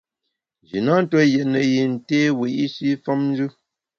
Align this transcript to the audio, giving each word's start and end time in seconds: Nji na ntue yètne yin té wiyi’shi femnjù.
Nji 0.61 0.77
na 0.85 0.93
ntue 1.03 1.23
yètne 1.33 1.59
yin 1.73 1.93
té 2.07 2.17
wiyi’shi 2.39 2.89
femnjù. 3.03 3.47